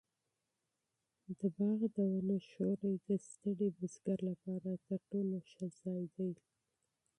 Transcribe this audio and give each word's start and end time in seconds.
د 1.39 1.41
باغ 1.55 1.79
د 1.95 1.97
ونو 2.11 2.37
سیوری 2.49 2.93
د 3.07 3.09
ستړي 3.27 3.69
بزګر 3.77 4.19
لپاره 4.29 4.69
تر 4.87 4.99
ټولو 5.11 5.37
ښه 5.49 5.65
ځای 5.81 6.03
دی. 6.15 6.31